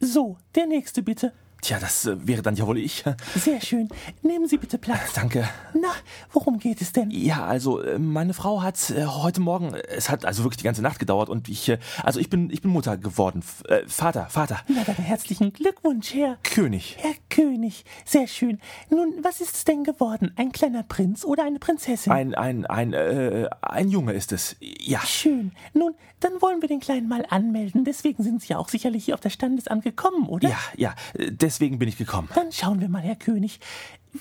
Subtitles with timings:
[0.00, 1.32] So, der nächste bitte.
[1.66, 3.02] Tja, das äh, wäre dann ja wohl ich.
[3.34, 3.88] Sehr schön.
[4.22, 5.14] Nehmen Sie bitte Platz.
[5.14, 5.48] Danke.
[5.74, 5.88] Na,
[6.32, 7.10] worum geht es denn?
[7.10, 10.62] Ja, also äh, meine Frau hat äh, heute Morgen, äh, es hat also wirklich die
[10.62, 13.42] ganze Nacht gedauert und ich, äh, also ich bin, ich bin Mutter geworden.
[13.68, 14.60] Äh, Vater, Vater.
[14.68, 16.38] Na dann herzlichen Glückwunsch, Herr.
[16.44, 16.98] König.
[17.00, 17.84] Herr König.
[18.04, 18.60] Sehr schön.
[18.88, 20.30] Nun, was ist es denn geworden?
[20.36, 22.12] Ein kleiner Prinz oder eine Prinzessin?
[22.12, 24.54] Ein, ein, ein, äh, ein Junge ist es.
[24.60, 25.00] Ja.
[25.00, 25.50] Schön.
[25.74, 27.84] Nun, dann wollen wir den Kleinen mal anmelden.
[27.84, 30.48] Deswegen sind Sie ja auch sicherlich hier auf das Standesamt gekommen, oder?
[30.48, 32.28] Ja, ja, äh, deswegen bin ich gekommen.
[32.34, 33.60] Dann schauen wir mal, Herr König.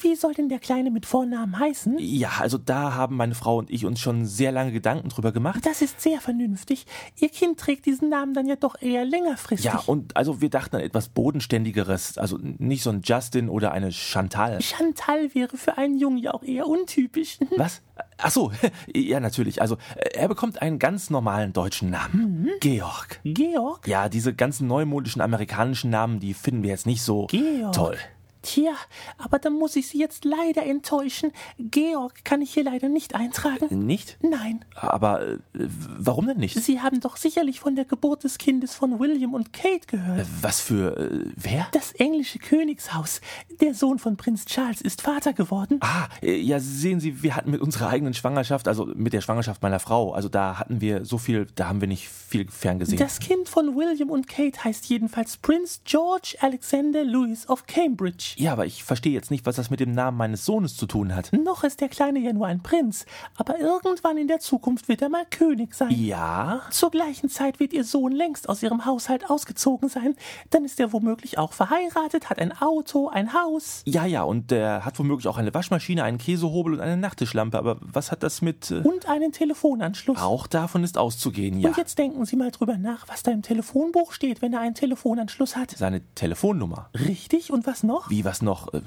[0.02, 1.98] Wie soll denn der Kleine mit Vornamen heißen?
[2.00, 5.66] Ja, also da haben meine Frau und ich uns schon sehr lange Gedanken drüber gemacht.
[5.66, 6.86] Das ist sehr vernünftig.
[7.20, 9.66] Ihr Kind trägt diesen Namen dann ja doch eher längerfristig.
[9.66, 13.92] Ja, und also wir dachten an etwas Bodenständigeres, also nicht so ein Justin oder eine
[13.92, 14.62] Chantal.
[14.62, 17.38] Chantal wäre für einen Jungen ja auch eher untypisch.
[17.58, 17.82] Was?
[18.18, 18.52] Ach so,
[18.94, 19.62] ja natürlich.
[19.62, 22.50] Also äh, er bekommt einen ganz normalen deutschen Namen.
[22.60, 23.20] Georg.
[23.24, 23.88] Georg?
[23.88, 27.74] Ja, diese ganzen neumodischen amerikanischen Namen, die finden wir jetzt nicht so Georg.
[27.74, 27.98] toll.
[28.46, 28.76] Tja,
[29.18, 31.32] aber dann muss ich Sie jetzt leider enttäuschen.
[31.58, 33.88] Georg kann ich hier leider nicht eintragen.
[33.88, 34.20] Nicht?
[34.22, 34.64] Nein.
[34.76, 36.56] Aber äh, warum denn nicht?
[36.62, 40.28] Sie haben doch sicherlich von der Geburt des Kindes von William und Kate gehört.
[40.42, 41.68] Was für äh, wer?
[41.72, 43.20] Das englische Königshaus.
[43.62, 45.80] Der Sohn von Prinz Charles ist Vater geworden.
[45.82, 49.64] Ah, äh, ja, sehen Sie, wir hatten mit unserer eigenen Schwangerschaft, also mit der Schwangerschaft
[49.64, 53.00] meiner Frau, also da hatten wir so viel, da haben wir nicht viel ferngesehen.
[53.00, 58.35] Das Kind von William und Kate heißt jedenfalls Prince George Alexander Louis of Cambridge.
[58.38, 61.16] Ja, aber ich verstehe jetzt nicht, was das mit dem Namen meines Sohnes zu tun
[61.16, 61.32] hat.
[61.34, 63.06] Noch ist der Kleine ja nur ein Prinz,
[63.36, 65.90] aber irgendwann in der Zukunft wird er mal König sein.
[65.92, 66.62] Ja?
[66.72, 70.16] Zur gleichen Zeit wird ihr Sohn längst aus ihrem Haushalt ausgezogen sein.
[70.50, 73.82] Dann ist er womöglich auch verheiratet, hat ein Auto, ein Haus.
[73.86, 77.78] Ja, ja, und der hat womöglich auch eine Waschmaschine, einen Käsehobel und eine Nachttischlampe, aber
[77.82, 78.72] was hat das mit...
[78.72, 80.22] Äh, Und einen Telefonanschluss.
[80.22, 81.70] auch davon ist auszugehen, ja.
[81.70, 84.76] Und jetzt denken Sie mal drüber nach, was da im Telefonbuch steht, wenn er einen
[84.76, 85.72] Telefonanschluss hat.
[85.72, 86.90] Seine Telefonnummer.
[86.94, 87.52] Richtig?
[87.52, 88.10] Und was noch?
[88.10, 88.74] Wie, was noch?
[88.74, 88.82] Äh,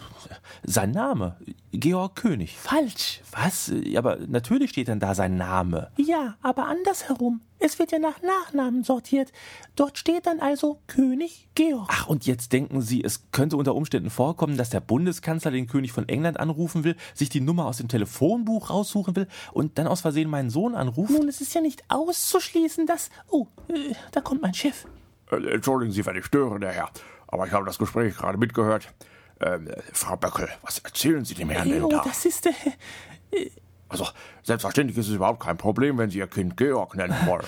[0.64, 1.36] Sein Name.
[1.72, 2.56] Georg König.
[2.58, 3.20] Falsch.
[3.32, 3.72] Was?
[3.84, 5.90] Ja, aber natürlich steht dann da sein Name.
[5.96, 7.40] Ja, aber andersherum.
[7.60, 9.32] Es wird ja nach Nachnamen sortiert.
[9.74, 11.88] Dort steht dann also König Georg.
[11.90, 15.90] Ach, und jetzt denken Sie, es könnte unter Umständen vorkommen, dass der Bundeskanzler den König
[15.92, 20.02] von England anrufen will, sich die Nummer aus dem Telefonbuch raussuchen will und dann aus
[20.02, 21.10] Versehen meinen Sohn anruft?
[21.10, 23.10] Nun, es ist ja nicht auszuschließen, dass.
[23.28, 24.86] Oh, äh, da kommt mein Chef.
[25.30, 26.90] Äh, Entschuldigen Sie, wenn ich störe, der Herr.
[27.26, 28.94] Aber ich habe das Gespräch gerade mitgehört.
[29.40, 32.02] Ähm, äh, Frau Böckel, was erzählen Sie dem Herrn denn Oh, da?
[32.04, 32.46] das ist.
[32.46, 33.50] Äh,
[33.88, 34.06] Also,
[34.42, 37.44] selbstverständlich ist es überhaupt kein Problem, wenn Sie Ihr Kind Georg nennen wollen.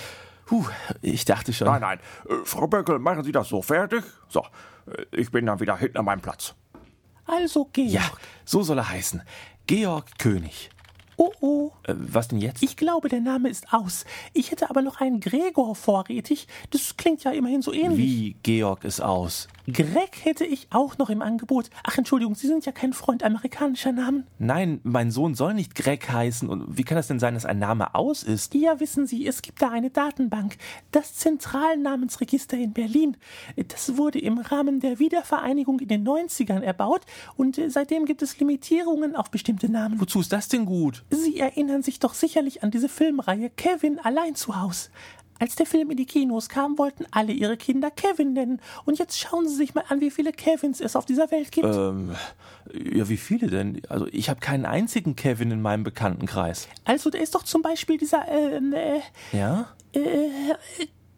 [0.46, 0.64] Puh,
[1.02, 1.66] ich dachte schon.
[1.68, 2.00] nein, nein.
[2.28, 4.02] Äh, Frau Böckel, machen Sie das so fertig?
[4.28, 4.40] So,
[4.86, 6.54] äh, ich bin dann wieder hinten an meinem Platz.
[7.26, 7.90] also Georg.
[7.92, 8.10] Ja,
[8.44, 9.22] so soll er heißen.
[9.66, 10.70] Georg König.
[11.22, 11.70] Oh, oh.
[11.82, 12.62] Äh, was denn jetzt?
[12.62, 14.06] Ich glaube, der Name ist aus.
[14.32, 16.48] Ich hätte aber noch einen Gregor vorrätig.
[16.70, 17.98] Das klingt ja immerhin so ähnlich.
[17.98, 19.46] Wie Georg ist aus?
[19.70, 21.68] Greg hätte ich auch noch im Angebot.
[21.84, 24.26] Ach, Entschuldigung, Sie sind ja kein Freund amerikanischer Namen.
[24.38, 26.48] Nein, mein Sohn soll nicht Greg heißen.
[26.48, 28.54] Und wie kann es denn sein, dass ein Name aus ist?
[28.54, 30.56] Ja, wissen Sie, es gibt da eine Datenbank,
[30.90, 33.18] das Zentralnamensregister in Berlin.
[33.68, 37.02] Das wurde im Rahmen der Wiedervereinigung in den 90ern erbaut
[37.36, 40.00] und äh, seitdem gibt es Limitierungen auf bestimmte Namen.
[40.00, 41.04] Wozu ist das denn gut?
[41.10, 44.90] Sie erinnern sich doch sicherlich an diese Filmreihe Kevin allein zu Haus.
[45.38, 48.60] Als der Film in die Kinos kam, wollten alle ihre Kinder Kevin nennen.
[48.84, 51.64] Und jetzt schauen Sie sich mal an, wie viele Kevins es auf dieser Welt gibt.
[51.66, 52.14] Ähm,
[52.74, 53.80] ja, wie viele denn?
[53.88, 56.68] Also ich habe keinen einzigen Kevin in meinem Bekanntenkreis.
[56.84, 59.00] Also da ist doch zum Beispiel dieser, ähm, äh,
[59.32, 59.68] Ja?
[59.94, 60.28] äh,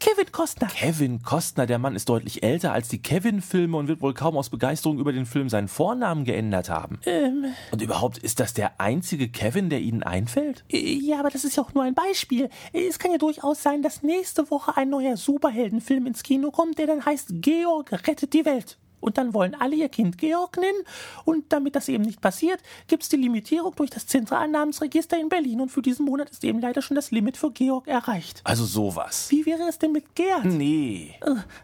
[0.03, 0.67] Kevin Costner.
[0.67, 4.49] Kevin Costner, der Mann ist deutlich älter als die Kevin-Filme und wird wohl kaum aus
[4.49, 6.99] Begeisterung über den Film seinen Vornamen geändert haben.
[7.05, 10.65] Ähm, Und überhaupt, ist das der einzige Kevin, der Ihnen einfällt?
[10.69, 12.49] äh, ja, aber das ist ja auch nur ein Beispiel.
[12.73, 16.87] Es kann ja durchaus sein, dass nächste Woche ein neuer Superheldenfilm ins Kino kommt, der
[16.87, 18.77] dann heißt Georg rettet die Welt.
[19.03, 20.83] Und dann wollen alle ihr Kind Georg nennen.
[21.25, 25.61] Und damit das eben nicht passiert, gibt's die Limitierung durch das Zentralnamensregister in Berlin.
[25.61, 28.41] Und für diesen Monat ist eben leider schon das Limit für Georg erreicht.
[28.45, 29.27] Also sowas.
[29.29, 30.45] Wie wäre es denn mit Gerd?
[30.45, 31.15] Nee.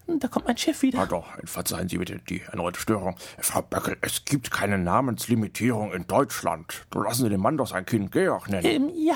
[0.07, 1.00] Da kommt mein Chef wieder.
[1.00, 3.15] Ja doch, verzeihen Sie bitte die erneute Störung.
[3.39, 6.85] Frau Böckel, es gibt keine Namenslimitierung in Deutschland.
[6.94, 8.65] Lassen Sie den Mann doch sein Kind Georg nennen.
[8.65, 9.15] Ähm, ja,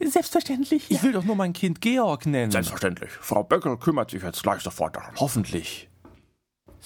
[0.00, 0.90] selbstverständlich.
[0.90, 2.52] Ich will doch nur mein Kind Georg nennen.
[2.52, 3.10] Selbstverständlich.
[3.10, 5.14] Frau Böckel kümmert sich jetzt gleich sofort darum.
[5.16, 5.88] Hoffentlich.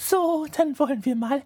[0.09, 1.43] So, dann wollen wir mal.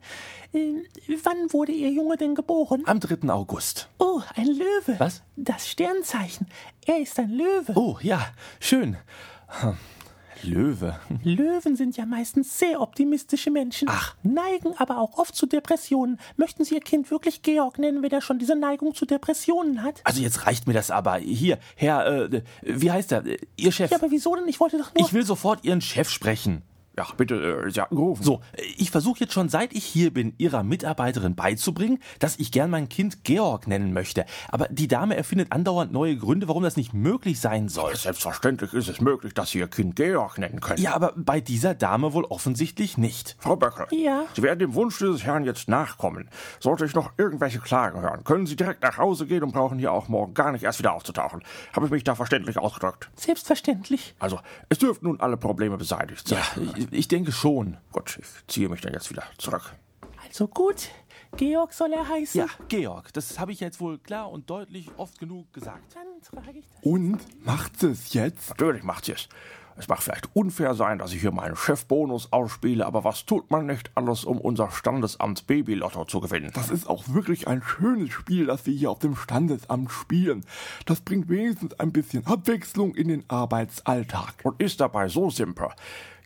[0.53, 0.85] Ähm,
[1.25, 2.83] wann wurde Ihr Junge denn geboren?
[2.87, 3.29] Am 3.
[3.29, 3.89] August.
[3.99, 4.99] Oh, ein Löwe.
[4.99, 5.23] Was?
[5.37, 6.47] Das Sternzeichen.
[6.87, 7.73] Er ist ein Löwe.
[7.75, 8.29] Oh, ja,
[8.61, 8.97] schön.
[9.49, 9.77] Hm.
[10.43, 11.01] Löwe.
[11.23, 13.89] Löwen sind ja meistens sehr optimistische Menschen.
[13.91, 14.15] Ach.
[14.23, 16.21] Neigen aber auch oft zu Depressionen.
[16.37, 20.01] Möchten Sie Ihr Kind wirklich Georg nennen, wenn er schon diese Neigung zu Depressionen hat?
[20.05, 21.17] Also jetzt reicht mir das aber.
[21.17, 23.25] Hier, Herr, äh, wie heißt er?
[23.57, 23.91] Ihr Chef.
[23.91, 24.47] Ja, aber wieso denn?
[24.47, 25.05] Ich wollte doch nur.
[25.05, 26.63] Ich will sofort Ihren Chef sprechen.
[26.97, 28.23] Ja, bitte, äh, Sie hatten gerufen.
[28.23, 28.41] So,
[28.77, 32.89] ich versuche jetzt schon, seit ich hier bin, Ihrer Mitarbeiterin beizubringen, dass ich gern mein
[32.89, 34.25] Kind Georg nennen möchte.
[34.49, 37.97] Aber die Dame erfindet andauernd neue Gründe, warum das nicht möglich sein soll.
[37.97, 40.81] Selbstverständlich ist es möglich, dass Sie Ihr Kind Georg nennen können.
[40.81, 43.37] Ja, aber bei dieser Dame wohl offensichtlich nicht.
[43.41, 43.87] Frau Böckel.
[43.91, 44.25] Ja?
[44.35, 46.29] Sie werden dem Wunsch dieses Herrn jetzt nachkommen.
[46.61, 49.93] Sollte ich noch irgendwelche Klagen hören, können Sie direkt nach Hause gehen und brauchen hier
[49.93, 51.43] auch morgen gar nicht erst wieder aufzutauchen.
[51.73, 53.11] Habe ich mich da verständlich ausgedrückt?
[53.17, 54.15] Selbstverständlich.
[54.21, 54.39] Also,
[54.69, 56.39] es dürften nun alle Probleme beseitigt sein.
[56.55, 57.77] Ja, ich, denke schon.
[57.93, 59.75] Gut, ich ziehe mich dann jetzt wieder zurück.
[60.25, 60.89] Also gut.
[61.37, 62.41] Georg soll er heißen.
[62.41, 65.95] Ja, Georg, das habe ich jetzt wohl klar und deutlich oft genug gesagt.
[65.95, 66.83] Dann trage ich das.
[66.83, 68.51] Und macht sie es jetzt?
[68.51, 69.29] Natürlich macht sie es.
[69.77, 73.67] Es mag vielleicht unfair sein, dass ich hier meinen Chefbonus ausspiele, aber was tut man
[73.67, 76.53] nicht alles, um unser Standesamt Babylotto zu gewinnen?
[76.55, 80.45] Das ist auch wirklich ein schönes Spiel, das wir hier auf dem Standesamt spielen.
[80.87, 84.35] Das bringt wenigstens ein bisschen Abwechslung in den Arbeitsalltag.
[84.45, 85.69] und ist dabei so simpel.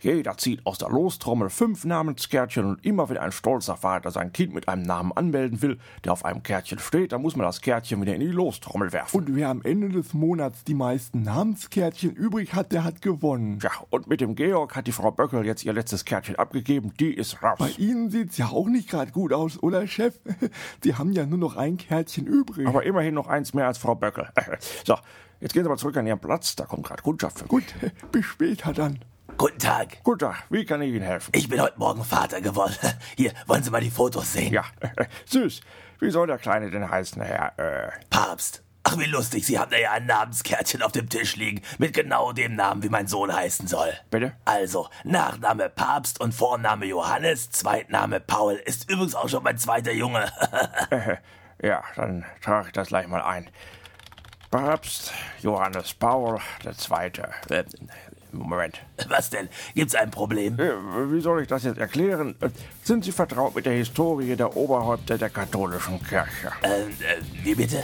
[0.01, 4.53] Jeder zieht aus der Lostrommel fünf Namenskärtchen und immer wenn ein stolzer Vater sein Kind
[4.53, 8.01] mit einem Namen anmelden will, der auf einem Kärtchen steht, dann muss man das Kärtchen
[8.01, 9.17] wieder in die Lostrommel werfen.
[9.17, 13.59] Und wer am Ende des Monats die meisten Namenskärtchen übrig hat, der hat gewonnen.
[13.61, 17.13] ja, und mit dem Georg hat die Frau Böckel jetzt ihr letztes Kärtchen abgegeben, die
[17.13, 17.57] ist raus.
[17.59, 20.15] Bei Ihnen sieht's ja auch nicht gerade gut aus, oder Chef?
[20.83, 22.67] Sie haben ja nur noch ein Kärtchen übrig.
[22.67, 24.29] Aber immerhin noch eins mehr als Frau Böckel.
[24.85, 24.95] So,
[25.41, 27.49] jetzt gehen Sie mal zurück an Ihren Platz, da kommt gerade Kundschaft für mich.
[27.49, 28.99] Gut, bis später dann.
[29.39, 30.03] Guten Tag.
[30.03, 31.31] Guten Tag, wie kann ich Ihnen helfen?
[31.33, 32.75] Ich bin heute Morgen Vater geworden.
[33.15, 34.51] Hier, wollen Sie mal die Fotos sehen?
[34.51, 34.65] Ja,
[35.27, 35.61] süß.
[36.01, 38.63] Wie soll der Kleine denn heißen, Herr, äh, Papst.
[38.83, 39.45] Ach, wie lustig.
[39.45, 41.61] Sie haben da ja ein Namenskärtchen auf dem Tisch liegen.
[41.77, 43.93] Mit genau dem Namen, wie mein Sohn heißen soll.
[44.11, 44.33] Bitte?
[44.43, 48.55] Also, Nachname Papst und Vorname Johannes, Zweitname Paul.
[48.55, 50.29] Ist übrigens auch schon mein zweiter Junge.
[51.61, 53.49] Ja, dann trage ich das gleich mal ein.
[54.49, 57.29] Papst Johannes Paul der Zweite.
[57.49, 57.65] Äh,
[58.31, 58.79] Moment.
[59.09, 59.49] Was denn?
[59.75, 60.59] Gibt's ein Problem?
[60.59, 60.71] Äh,
[61.11, 62.35] Wie soll ich das jetzt erklären?
[62.41, 62.49] Äh,
[62.83, 66.51] Sind Sie vertraut mit der Historie der Oberhäupter der katholischen Kirche?
[66.61, 66.87] Äh, äh,
[67.43, 67.83] wie bitte?